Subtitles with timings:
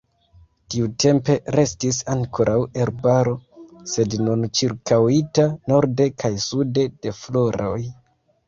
[0.75, 3.35] Tiutempe restis ankoraŭ herbaro,
[3.93, 7.79] sed nun ĉirkaŭita norde kaj sude de floroj.